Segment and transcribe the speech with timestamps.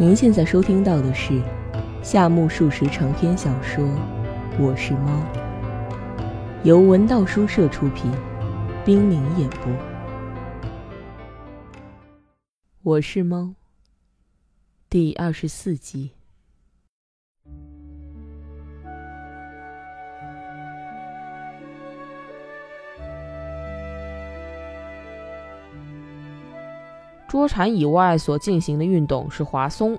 [0.00, 1.42] 您现在收听到的是
[2.04, 3.84] 夏目漱石长篇小说
[4.56, 5.10] 《我是猫》，
[6.62, 8.08] 由文道书社出品，
[8.84, 9.72] 冰凌演播。
[12.84, 13.54] 我是猫，
[14.88, 16.12] 第二十四集。
[27.28, 29.98] 桌禅以外所进行的运动是滑松，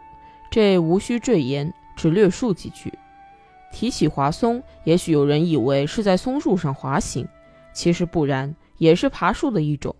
[0.49, 2.91] 这无需赘言，只略述几句。
[3.71, 7.27] 提起滑松，也许有人以为是在松树上滑行，
[7.71, 9.95] 其实不然，也是爬树的一种。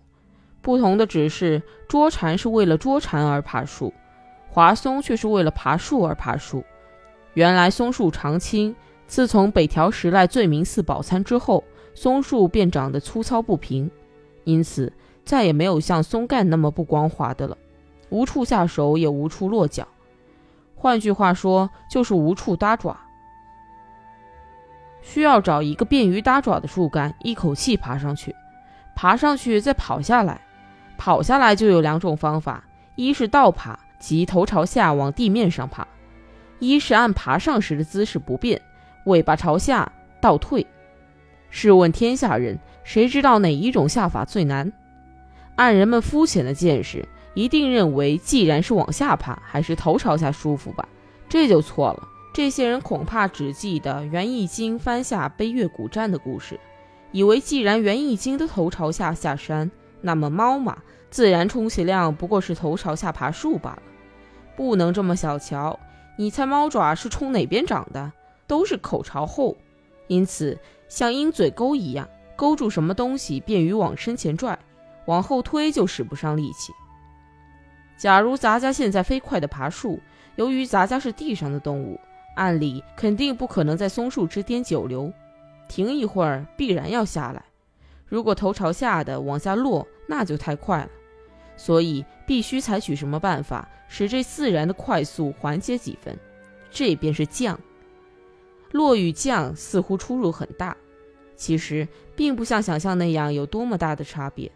[0.60, 3.94] 不同的只是，桌禅是为了桌禅而爬树，
[4.48, 6.64] 滑松却是为了爬树而爬树。
[7.34, 8.74] 原来松树常青，
[9.06, 11.62] 自从北条时赖罪名寺饱餐之后，
[11.94, 13.88] 松树便长得粗糙不平，
[14.42, 14.92] 因此。
[15.30, 17.56] 再也没有像松干那么不光滑的了，
[18.08, 19.86] 无处下手，也无处落脚。
[20.74, 22.98] 换句话说，就是无处搭爪。
[25.02, 28.34] 需要找一个便于搭爪的树干，一口气爬上去，
[28.96, 30.40] 爬上去再跑下来。
[30.98, 32.64] 跑下来就有两种方法：
[32.96, 35.86] 一是倒爬，即头朝下往地面上爬；
[36.58, 38.60] 一是按爬上时的姿势不变，
[39.04, 40.66] 尾巴朝下倒退。
[41.50, 44.72] 试问天下人，谁知道哪一种下法最难？
[45.60, 50.88] 按人们肤浅的见识，一定认为既然是往下爬，还是头朝下舒服吧？
[51.28, 52.08] 这就错了。
[52.32, 56.58] 这些人恐怕只记得袁义经翻下背越谷战的故事，
[57.12, 60.78] 以为既然袁义经都头朝下下山，那么猫马
[61.10, 63.82] 自然充其量不过是头朝下爬树罢了。
[64.56, 65.78] 不能这么小瞧。
[66.16, 68.10] 你猜猫爪是冲哪边长的？
[68.46, 69.58] 都是口朝后，
[70.06, 70.58] 因此
[70.88, 74.58] 像鹰嘴钩一样，勾住什么东西便于往身前拽。
[75.06, 76.72] 往后推就使不上力气。
[77.96, 80.00] 假如咱家现在飞快地爬树，
[80.36, 82.00] 由于咱家是地上的动物，
[82.36, 85.12] 按理肯定不可能在松树之巅久留，
[85.68, 87.42] 停一会儿必然要下来。
[88.06, 90.88] 如果头朝下的往下落，那就太快了。
[91.56, 96.18] 所以必须采取什么办法，使这自然的快速缓解几分。
[96.70, 97.60] 这便是降。
[98.72, 100.74] 落与降似乎出入很大，
[101.36, 101.86] 其实
[102.16, 104.50] 并不像想象那样有多么大的差别。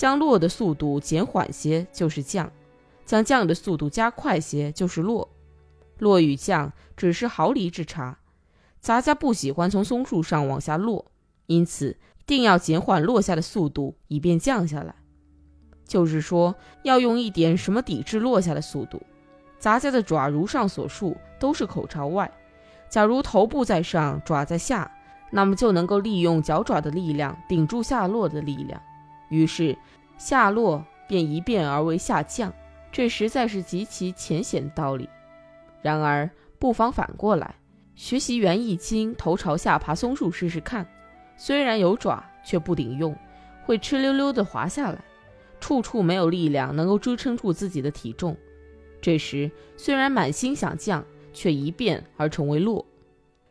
[0.00, 2.50] 将落的速度减缓些就是降，
[3.04, 5.28] 将降的速度加快些就是落。
[5.98, 8.18] 落与降只是毫厘之差。
[8.80, 11.04] 杂家不喜欢从松树上往下落，
[11.48, 14.94] 因此定要减缓落下的速度，以便降下来。
[15.86, 19.02] 就是说，要用一点什么抵制落下的速度。
[19.58, 22.32] 杂家的爪如上所述都是口朝外，
[22.88, 24.90] 假如头部在上，爪在下，
[25.30, 28.80] 那么就能够利用脚爪的力量顶住下落的力量。
[29.30, 29.76] 于是，
[30.18, 32.52] 下落便一变而为下降，
[32.92, 35.08] 这实在是极其浅显的道理。
[35.80, 37.54] 然而，不妨反过来
[37.94, 40.86] 学习园艺经头朝下爬松树试试看。
[41.36, 43.16] 虽然有爪，却不顶用，
[43.64, 45.02] 会哧溜溜地滑下来，
[45.60, 48.36] 处处没有力量能够支撑住自己的体重。
[49.00, 52.84] 这时，虽然满心想降，却一变而成为落。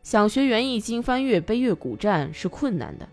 [0.02, 3.08] 想学园艺经翻越背越谷战是困难的，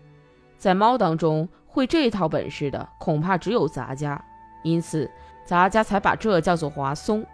[0.58, 1.48] 在猫当中。
[1.78, 4.20] 会这套本事的恐怕只有杂家，
[4.64, 5.08] 因此
[5.44, 7.24] 杂家才把这叫做滑松。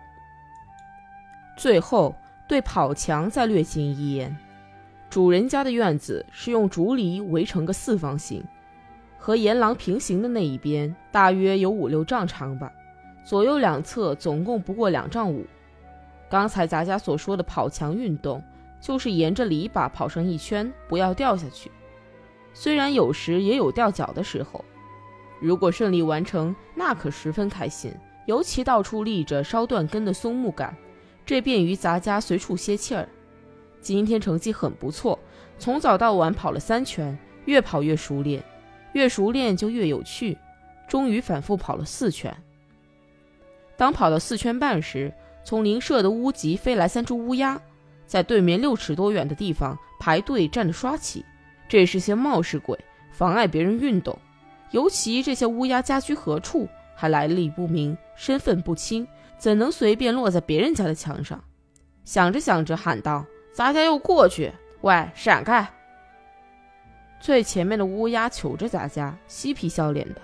[1.56, 2.14] 最后
[2.46, 4.36] 对跑墙再略尽一言：
[5.08, 8.44] 主人家的院子是用竹篱围成个四方形，
[9.16, 12.70] 和沿廊平行的那一边大约有五六丈长吧，
[13.24, 15.46] 左右两侧总共不过两丈五。
[16.28, 18.44] 刚才咱家所说的跑墙运动，
[18.78, 21.72] 就是沿着篱笆跑上一圈，不要掉下去。
[22.54, 24.64] 虽然有时也有掉脚的时候，
[25.40, 27.92] 如果顺利完成，那可十分开心。
[28.26, 30.74] 尤其到处立着烧断根的松木杆，
[31.26, 33.06] 这便于杂家随处歇气儿。
[33.82, 35.18] 今天成绩很不错，
[35.58, 38.42] 从早到晚跑了三圈，越跑越熟练，
[38.94, 40.38] 越熟练就越有趣。
[40.88, 42.34] 终于反复跑了四圈。
[43.76, 45.12] 当跑到四圈半时，
[45.44, 47.60] 从邻舍的屋脊飞来三只乌鸦，
[48.06, 51.22] 在对面六尺多远的地方排队站着刷起。
[51.68, 52.78] 这是些冒失鬼，
[53.10, 54.18] 妨碍别人运动。
[54.70, 59.06] 尤其这些乌鸦家居何处，还来历不明，身份不清，
[59.38, 61.42] 怎能随便落在别人家的墙上？
[62.04, 63.24] 想着想着，喊道
[63.54, 64.52] ：“咱家又过去！
[64.80, 65.66] 喂，闪开！”
[67.20, 70.20] 最前面的乌鸦求着咱家，嬉皮笑脸的；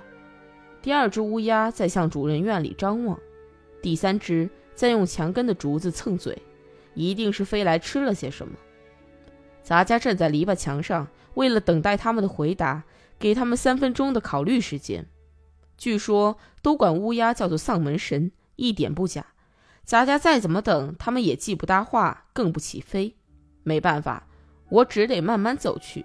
[0.82, 3.16] 第二只乌鸦在向主人院里张望；
[3.80, 6.36] 第三只在用墙根的竹子蹭嘴，
[6.94, 8.54] 一定是飞来吃了些什么。
[9.62, 11.06] 咱家站在篱笆墙上。
[11.34, 12.84] 为了等待他们的回答，
[13.18, 15.06] 给他们三分钟的考虑时间。
[15.76, 19.26] 据说都管乌鸦叫做丧门神，一点不假。
[19.84, 23.16] 杂家再怎么等，他们也既不搭话，更不起飞。
[23.62, 24.26] 没办法，
[24.68, 26.04] 我只得慢慢走去。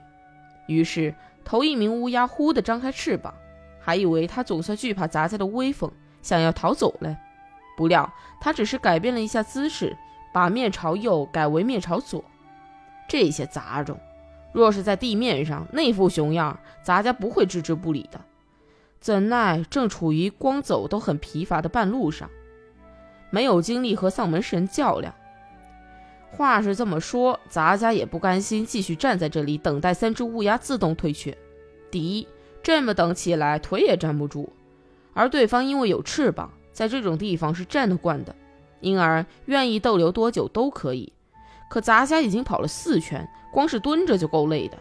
[0.67, 1.13] 于是，
[1.43, 3.33] 头一名乌鸦忽地张开翅膀，
[3.79, 7.15] 还以为他总算惧怕杂家的威风，想要逃走了。
[7.77, 9.95] 不料，他只是改变了一下姿势，
[10.33, 12.23] 把面朝右改为面朝左。
[13.07, 13.99] 这些杂种，
[14.55, 18.21] 若是在地面上那副熊样，咱家不会置之不理的。
[19.01, 22.29] 怎奈正处于光走都很疲乏的半路上，
[23.29, 25.13] 没有精力和丧门神较量。
[26.31, 31.37] 话是这么说，咱家也不甘心继续站在这里等待三只乌鸦自动退却。
[31.91, 32.25] 第一，
[32.63, 34.47] 这么等起来腿也站不住；
[35.13, 38.33] 而对方因为有翅膀，在这种地方是站得惯的，
[38.79, 41.11] 因而愿意逗留多久都可以。
[41.67, 44.77] 可杂家已经跑了四圈，光是蹲着就够累的，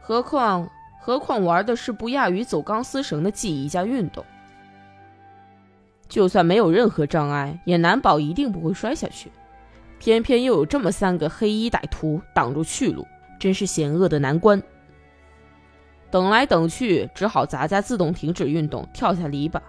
[0.00, 0.68] 何况
[1.00, 4.24] 何况玩的是不亚于走钢丝绳的技艺加运动。
[6.08, 9.32] 就算没有任何障碍，也难保一定不会摔下去。
[9.98, 13.06] 偏偏又有这么三个黑衣歹徒挡住去路，
[13.40, 14.62] 真是险恶的难关。
[16.10, 19.60] 等来等去，只好杂家自动停止运动，跳下篱笆。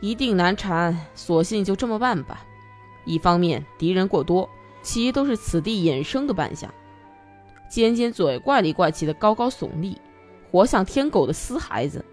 [0.00, 2.44] 一定难缠，索性就这么办吧。
[3.06, 4.48] 一方面敌人过多，
[4.84, 6.72] 其都是此地衍生的扮相，
[7.68, 10.00] 尖尖嘴怪里怪气的高高耸立，
[10.52, 12.04] 活像天狗的死孩子。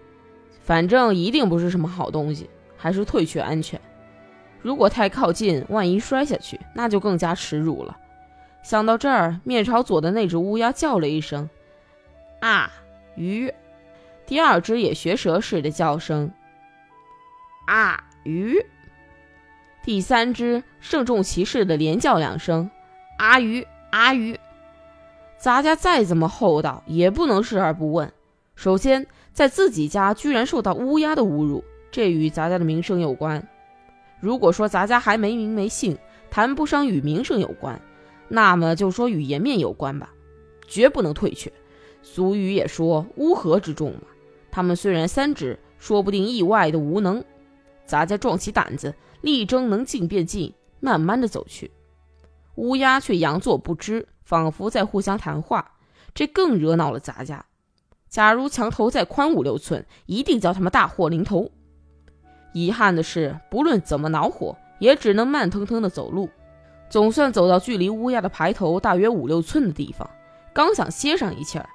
[0.62, 3.80] 反正一定不是什么好东西，还是退却安全。
[4.60, 7.96] 如果太靠近，万一摔下去，那就更加耻辱了。
[8.62, 11.50] 想到这儿，面朝左的那只乌鸦叫了一声
[12.40, 12.72] ：“啊，
[13.16, 13.52] 鱼！”
[14.24, 16.32] 第二只也学蛇似的叫声
[17.66, 18.64] ：“啊，鱼！”
[19.84, 22.70] 第三只郑重其事的连叫两声
[23.18, 24.38] ：“阿鱼，阿鱼！”
[25.36, 28.12] 咱家再怎么厚道，也不能视而不问。
[28.54, 33.48] 首先，在自己家居然受到乌鸦的侮辱，这与咱家的名声有关。
[34.20, 35.98] 如果说咱家还没名没姓，
[36.30, 37.80] 谈不上与名声有关，
[38.28, 40.10] 那么就说与颜面有关吧，
[40.68, 41.52] 绝不能退却。
[42.04, 44.02] 俗语也说乌合之众嘛，
[44.52, 47.24] 他们虽然三只，说不定意外的无能。
[47.84, 51.70] 咱家壮起胆子，力争能进便进，慢慢的走去。
[52.56, 55.72] 乌鸦却佯作不知，仿佛在互相谈话，
[56.14, 57.46] 这更惹恼了咱家。
[58.08, 61.50] 假如墙头再宽五六寸，一定叫他们大祸临头。
[62.52, 66.28] 遗憾的是，不论怎么恼火，也只能慢腾腾的走路。
[66.90, 70.10] 总算走到距离乌鸦的排头大约五六寸的地方，
[70.52, 71.66] 刚想歇上一气儿，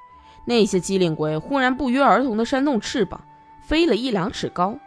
[0.45, 3.19] 那些机灵鬼忽然不约而同的扇动翅膀，
[3.65, 4.77] 飞了一两尺高。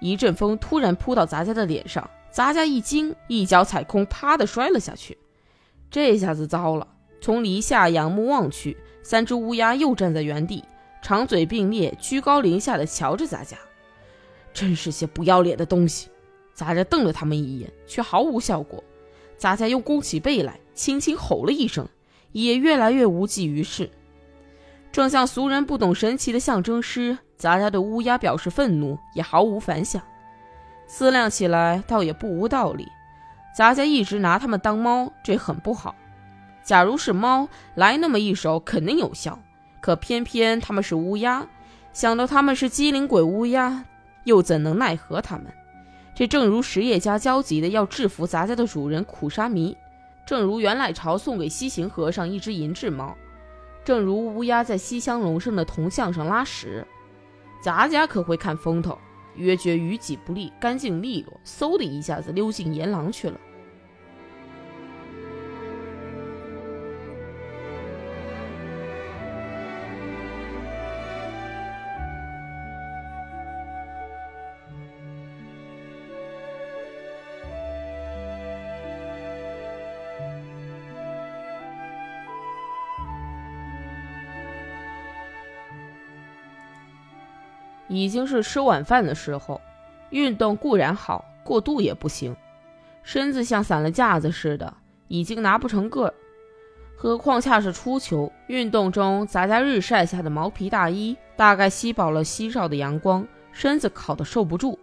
[0.00, 5.16] 一阵风突然扑到杂家的脸上，杂家一惊，一脚踩空，啪的摔了下去。
[5.90, 6.86] 这下子糟了！
[7.20, 10.62] 从篱下仰目望去，三只乌鸦又站在原地，
[11.00, 13.56] 长嘴并列，居高临下的瞧着杂家。
[14.52, 16.08] 真是些不要脸的东西！
[16.52, 18.84] 杂家瞪了他们一眼，却毫无效果。
[19.36, 21.88] 杂家又弓起背来，轻轻吼了一声，
[22.32, 23.90] 也越来越无济于事。
[24.92, 30.02] 正像俗人不懂神奇的象征诗，杂家对乌鸦表示愤怒也毫无反响。
[30.86, 32.88] 思量起来，倒也不无道理。
[33.56, 35.94] 杂家一直拿他们当猫，这很不好。
[36.62, 39.38] 假如是猫，来那么一手肯定有效。
[39.80, 41.46] 可偏偏他们是乌鸦，
[41.92, 43.84] 想到他们是机灵鬼乌鸦。
[44.24, 45.46] 又怎能奈何他们？
[46.14, 49.76] 这正如实业家焦急的要制服杂家的主人苦沙弥，
[50.24, 53.14] 正如元赖朝送给西行和尚一只银质猫，
[53.84, 56.86] 正如乌鸦在西乡隆盛的铜像上拉屎。
[57.64, 58.98] 咱家可会看风头，
[59.36, 63.40] 约觉于己不利，干净利落，嗖的一下子溜进岩廊去了。
[87.94, 89.60] 已经是吃晚饭的时候，
[90.10, 92.36] 运动固然好，过度也不行。
[93.02, 94.74] 身子像散了架子似的，
[95.08, 96.14] 已经拿不成个儿。
[96.96, 104.78] 何况恰是初秋，运动中杂家日晒下的毛皮大衣，大概吸饱了夕照的阳光，身子烤得受不住。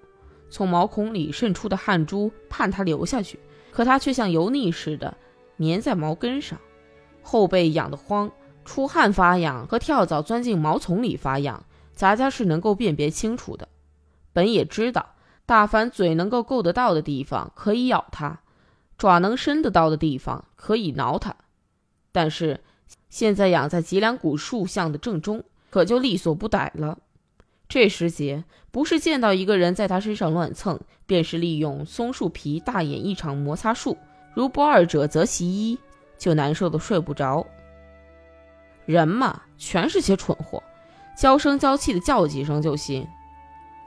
[0.49, 3.39] 从毛孔里渗出的汗珠，盼它流下去，
[3.71, 5.15] 可它却像油腻似的
[5.57, 6.59] 粘在毛根上。
[7.23, 8.29] 后背痒得慌，
[8.65, 11.63] 出汗发痒和跳蚤钻进毛丛里发痒。
[11.93, 13.67] 咱家是能够辨别清楚的，
[14.33, 18.39] 本也知道，大凡嘴能够够得到的地方可以咬它，
[18.97, 21.35] 爪能伸得到的地方可以挠它，
[22.11, 22.61] 但是
[23.09, 26.97] 现在养在脊梁骨树像的正中，可就力所不逮了。
[27.67, 33.97] 这时节，不是见到一个人在他身上乱蹭，便是利用松树皮大演一场摩擦术。
[34.33, 35.77] 如不二者，则其一，
[36.17, 37.45] 就难受的睡不着。
[38.85, 40.61] 人嘛，全是些蠢货，
[41.21, 43.07] 娇声娇气的叫几声就行。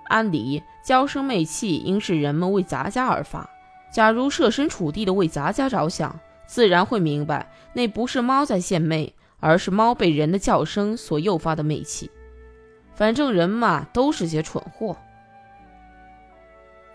[0.04, 3.50] 按理，娇声媚气应是人们为杂家而发。
[3.92, 12.08] 假如设身处地的为杂家着想，自然会明白，那不是猫在献媚，而是猫被人的叫声所诱发的媚气。
[12.94, 14.96] 反正人嘛，都是些蠢货。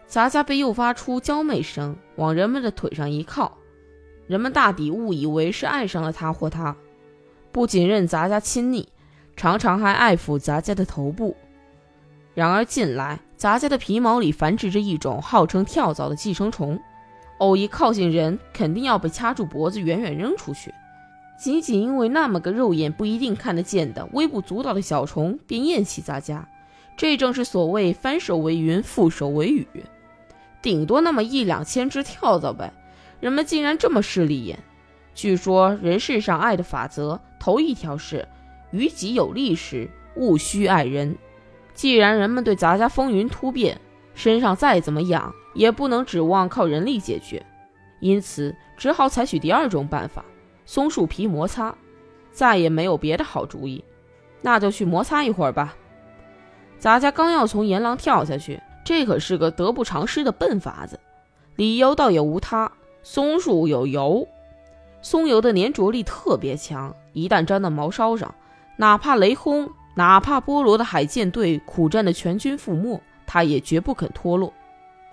[0.07, 3.57] 杂家被诱发出娇媚声，往人们的腿上一靠，
[4.25, 6.77] 人们大抵误以为是爱上了他或她，
[7.51, 8.87] 不仅任杂家亲昵，
[9.39, 11.33] 常常还爱抚杂家的头部。
[12.33, 16.77] 然而近来，杂家的皮毛里繁殖着一种号称跳蚤的寄生虫。
[17.37, 20.73] 偶一靠近人，肯定要被掐住脖子，远远扔出去。
[21.39, 26.45] 仅仅因为那么个肉眼不一定看得见的微不足道的小虫，便厌弃杂家。
[26.97, 29.65] 这正是所谓翻手为云，覆手为雨。
[30.61, 32.73] 顶多那么一两千只跳蚤呗，
[33.21, 34.59] 人们竟然这么势利眼。
[35.15, 38.27] 据说人世上爱的法则，头一条是
[38.71, 41.15] 于己有利时，勿须爱人。
[41.73, 43.79] 既然人们对杂家风云突变，
[44.13, 45.33] 身上再怎么痒。
[45.55, 47.43] 也不能指望靠人力解决，
[47.99, 50.23] 因此只好采取第二种办法：
[50.63, 51.75] 松树皮摩擦。
[52.31, 53.83] 再也没有别的好主意，
[54.41, 55.75] 那就去摩擦一会儿吧。
[56.77, 60.97] 杂家刚要从岩廊跳下去，这可是个得不偿失的笨法子。
[61.55, 62.71] 理由倒也无他，
[63.01, 64.25] 松树有油，
[65.01, 68.33] 松油的粘着力特别强，一旦粘到毛梢上，
[68.79, 74.53] 哪怕雷轰，哪怕波罗的海舰队苦战的全军覆没，它也绝不肯脱落。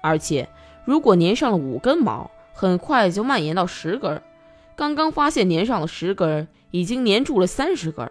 [0.01, 0.49] 而且，
[0.85, 4.23] 如果粘上了五根毛，很快就蔓延到十根。
[4.77, 8.09] 刚刚发现粘上了十根，已经粘住了三十根。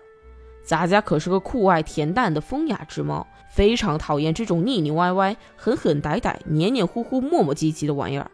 [0.62, 8.30] 咱家可是个酷爱恬淡的风雅之猫，非常讨厌这种腻腻歪歪、狠狠歹歹、黏黏糊糊、磨磨唧唧的玩意儿。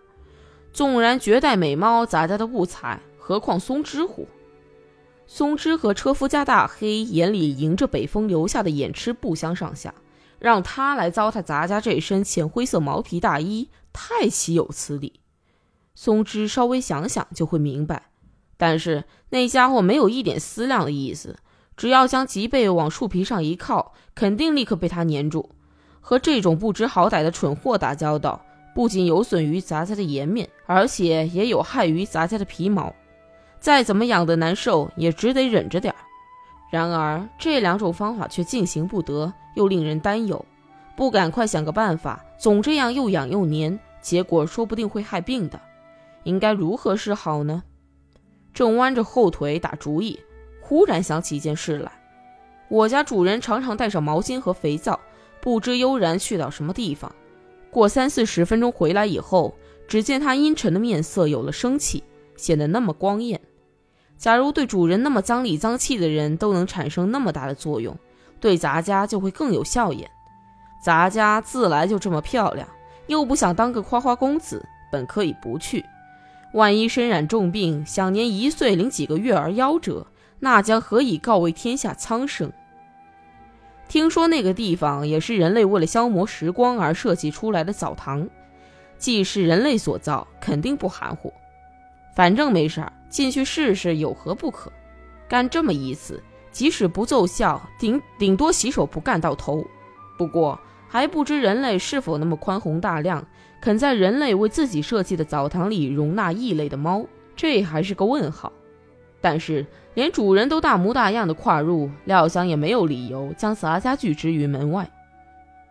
[0.74, 4.28] 纵然绝代美猫，咱家都不睬，何况松枝虎？
[5.34, 9.94] 松枝和车夫家大黑眼里迎着北风流下的眼痴不相上下。
[10.40, 15.22] 让他来糟蹋咱家这身浅灰色毛皮大衣，太岂有此理！
[15.96, 18.10] 松枝稍微想想就会明白，
[18.58, 21.38] 但是那家伙没有一点思量的意思，
[21.78, 25.52] 只要将脊背往树皮上一靠，肯定立刻被他粘住。
[26.02, 28.44] 和这种不知好歹的蠢货打交道，
[28.76, 32.94] 不仅有损于咱家的颜面，而且也有害于咱家的皮毛。
[33.62, 36.00] 再怎么痒的难受，也只得忍着点儿。
[36.70, 39.32] 然而这两种方法却进行不得。
[39.56, 40.46] 又令人担忧，
[40.96, 45.60] 不赶快想个办法，总这样又痒又黏，结果说不定会害病的。
[46.24, 47.62] 应该如何是好呢？
[48.54, 50.18] 正弯着后腿打主意，
[50.62, 51.92] 忽然想起一件事来：
[52.70, 54.98] 我家主人常常带上毛巾和肥皂，
[55.42, 57.14] 不知悠然去到什么地方。
[57.70, 59.54] 过三四十分钟回来以后，
[59.86, 62.02] 只见他阴沉的面色有了生气，
[62.38, 63.42] 显得那么光艳。
[64.22, 67.98] 假如对主人那么脏里脏气的人都能产生那么大的作用，
[68.40, 70.08] 对杂家就会更有笑颜。
[70.80, 72.68] 杂家自来就这么漂亮，
[73.08, 75.84] 又不想当个花花公子，本可以不去。
[76.54, 80.06] 万一身染重病，享年一岁零几个月而夭折，
[80.40, 82.54] 那将何以告慰天下苍生？
[83.88, 88.30] 听说那个地方也是人类为了消磨时光而设计出来的澡堂，
[89.00, 91.34] 既是人类所造，肯定不含糊。
[92.16, 94.72] 反正没事儿，进去试试有何不可？
[95.28, 96.22] 干这么一次。
[96.52, 99.66] 即使不奏效，顶顶多洗手不干到头。
[100.18, 103.26] 不过还不知人类是否那么宽宏大量，
[103.62, 107.06] 肯在人类为自己设计的澡堂里容纳异类的猫，
[107.38, 108.52] 这还是个问号。
[109.22, 114.92] 但是连主人都大模大样的跨入，料想也没有理由将杂家拒之于门外。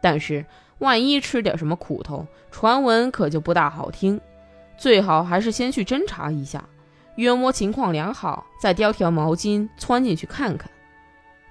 [0.00, 0.46] 但是
[0.78, 4.18] 万一吃点什么苦头，传闻可就不大好听。
[4.80, 6.64] 最好还是先去侦查一下。
[7.16, 10.70] 约摸情况良好，再叼条毛巾窜进去看看。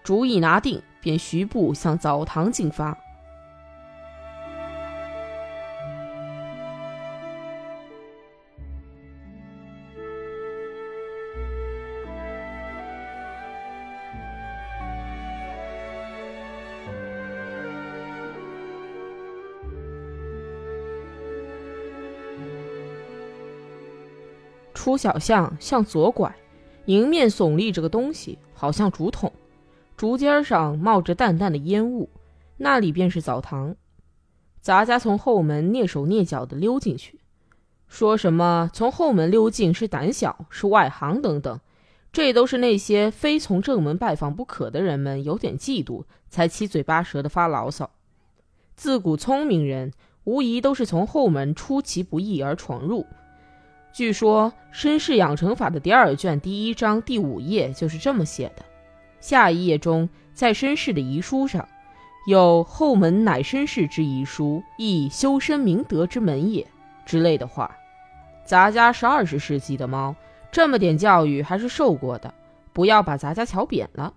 [0.03, 2.97] 主意拿定，便徐步向澡堂进发。
[24.89, 26.35] 出小巷，向左拐，
[26.85, 29.31] 迎面耸立着个东西，好像竹筒，
[29.95, 32.09] 竹尖上冒着淡淡的烟雾，
[32.57, 33.75] 那里便是澡堂。
[34.61, 37.19] 杂家从后门蹑手蹑脚地溜进去，
[37.87, 41.59] 说什么从后门溜进是胆小，是外行等等，
[42.11, 47.91] 这都是那些非从正门拜访不可的人们有点嫉妒，才七嘴八舌地发牢骚。
[48.75, 49.91] 自古聪明人
[50.23, 53.05] 无疑都是从后门出其不意而闯入。
[53.91, 58.63] 据说《绅士养成法》的第二卷第一章第五页就是这么写的。
[59.19, 61.67] 下一页中，在绅士的遗书上，
[62.27, 66.65] 有“后门乃绅士之遗书，亦修身明德之门也”
[67.05, 67.75] 之类的话。
[68.45, 70.15] 咱家是二十世纪的猫，
[70.51, 72.33] 这么点教育还是受过的，
[72.71, 74.13] 不要把咱家瞧扁了。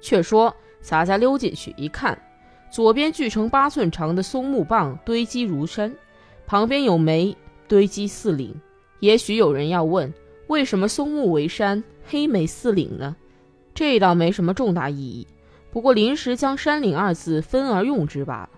[0.00, 2.18] 却说咱家溜进去一看，
[2.70, 5.94] 左边锯成八寸长的松木棒堆积如山，
[6.46, 7.36] 旁边有煤
[7.70, 8.52] 堆积四岭。
[8.98, 10.12] 也许有人要问，
[10.48, 13.14] 为什么松木为山，黑煤四岭呢？
[13.72, 15.24] 这倒没什么重大意义，
[15.70, 18.50] 不过临时将“山岭”二字分而用之罢了。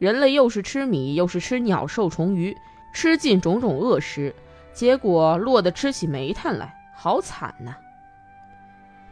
[0.00, 2.52] 人类又是吃米，又是吃鸟兽虫鱼，
[2.92, 4.34] 吃尽种种恶食，
[4.72, 7.76] 结果落得吃起煤炭来，好惨呐！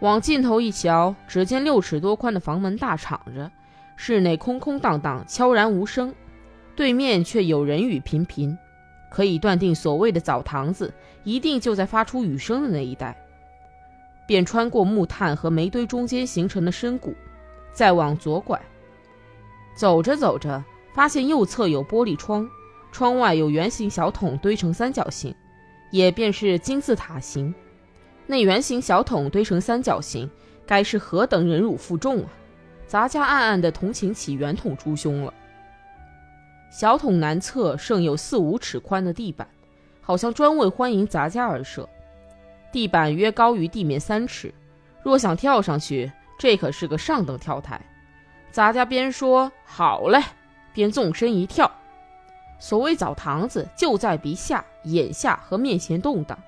[0.01, 3.49] 往尽头一瞧，只见六尺多宽的房门大敞着，
[3.95, 6.13] 室内空空荡荡，悄然无声，
[6.75, 8.59] 对面却有人语频频，
[9.11, 10.93] 可以断定所谓的澡堂子
[11.25, 13.17] 一定就在发出雨声的那一带。
[14.27, 17.15] 便穿过木炭和煤堆中间形成的深谷，
[17.73, 18.61] 再往左拐。
[19.75, 20.63] 走着走着，
[20.93, 22.47] 发现右侧有玻璃窗，
[22.93, 25.35] 窗外有圆形小桶堆成三角形，
[25.91, 27.55] 也便是金字塔形。
[28.27, 30.29] 那圆形小桶堆成三角形，
[30.67, 32.29] 该是何等忍辱负重啊！
[32.87, 35.33] 咱家暗暗的同情起圆筒猪兄了。
[36.71, 39.49] 小桶南侧剩有四五尺宽的地板，
[40.01, 41.89] 好像专为欢迎杂家而设。
[42.71, 44.53] 地板约高于地面三尺，
[45.03, 47.81] 若想跳上去，这可是个上等跳台。
[48.51, 50.23] 杂家边说好嘞，
[50.75, 51.71] 边纵身一跳。
[52.59, 56.39] 所谓澡堂子，就在鼻下、眼下和面前动荡。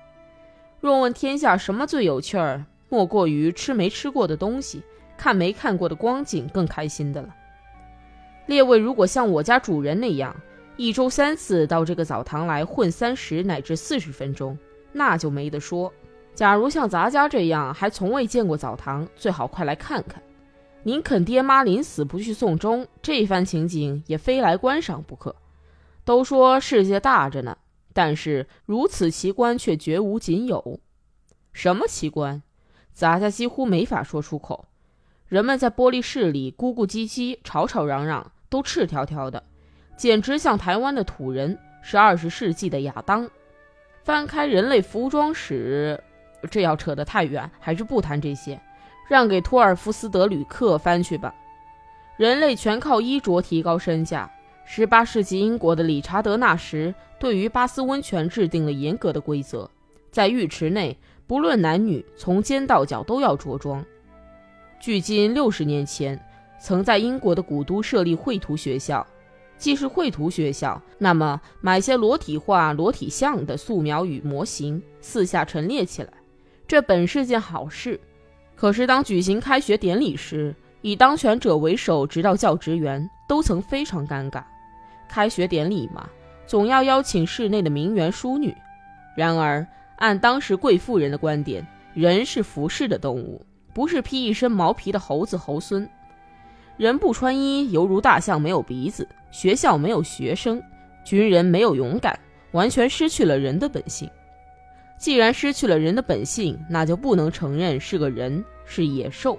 [0.79, 4.83] 若问天下什么最有趣儿，莫过于吃没吃过的东西，
[5.17, 7.35] 看没看过的光景，更开心的了。
[8.51, 10.35] 列位如果像我家主人那样，
[10.75, 14.57] 一周三次到这个澡堂来混三十乃至四十分钟，
[14.91, 15.91] 那就没得说。
[16.35, 20.21] 假如像咱家这样还从未见过澡堂，最好快来看看。
[20.83, 25.33] 宁肯爹妈临死不去送终，这番情景也非来观赏不可。
[26.03, 27.57] 都说世界大着呢，
[27.93, 30.81] 但是如此奇观却绝无仅有。
[31.53, 32.43] 什么奇观？
[32.91, 34.65] 咱家几乎没法说出口。
[35.27, 39.41] 人们在玻璃室里咕咕唧唧、吵吵嚷嚷，都赤条条的，
[39.95, 43.27] 简直像台湾的土人，是二十世纪的亚当。
[44.03, 45.99] 翻开人类服装史。
[46.49, 48.59] 这要扯得太远，还是不谈这些，
[49.07, 51.33] 让给托尔夫斯德吕克翻去吧。
[52.17, 54.29] 人类全靠衣着提高身价。
[54.65, 59.69] 十八世纪英国的理查德纳什对于巴斯温泉制定了严格的规则，
[60.11, 63.85] 在浴池内，不论男女，从肩到脚都要着装。
[64.79, 66.19] 距今六十年前，
[66.61, 69.05] 曾在英国的古都设立绘图学校。
[69.57, 76.11] 既是绘图学校，那么买些裸体画、裸体像的素描与模型，四下陈列起来。
[76.67, 77.99] 这本是件好事，
[78.55, 84.43] 可是当举行开学典礼时，以当权者为首，直到教职员都曾非常尴尬。
[85.07, 86.09] 开学典礼嘛，
[86.47, 88.55] 总要邀请室内的名媛淑女。
[89.15, 89.63] 然而，
[89.97, 93.45] 按当时贵妇人的观点，人是服饰的动物，
[93.75, 95.87] 不是披一身毛皮的猴子猴孙。
[96.77, 100.61] 人不穿衣，犹如大象没有鼻子；学校没有学生，
[101.03, 102.17] 军人没有勇敢，
[102.51, 104.09] 完全失去了人的本性。
[104.97, 109.37] 既然失去了人的本性，那就不能承认是个人，是野兽。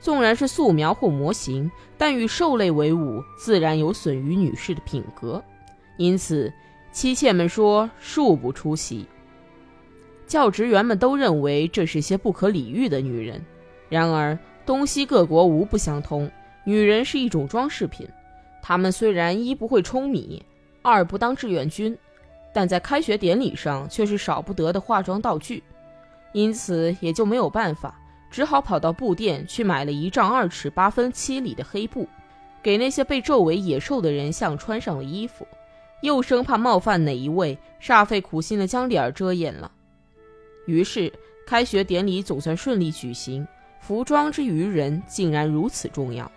[0.00, 5.42] 纵然是素描或模型，但与兽类为伍，自然有损于女士的品格。
[5.96, 6.52] 因此，
[6.92, 9.06] 妻妾们说恕不出席。
[10.26, 13.40] 教职员们都认为这是些不可理喻的女人。
[13.88, 16.30] 然而，东西各国无不相通，
[16.64, 18.08] 女人是一种装饰品。
[18.60, 20.42] 她们虽然一不会舂米，
[20.82, 21.96] 二不当志愿军。
[22.56, 25.60] 但在开学典礼上却是少不得的化妆道具，
[26.32, 28.00] 因此也就没有办法，
[28.30, 32.08] 只好跑到布店去买了一丈二尺八分七厘的黑布，
[32.62, 35.44] 给那些被咒为野兽的人像穿上了衣服，
[36.02, 39.68] 又生怕冒犯哪一位，煞费苦心的将脸遮掩了。
[40.66, 41.12] 于是
[41.44, 43.44] 开学典礼总算顺利举行，
[43.80, 46.30] 服装之于人竟然如此重要。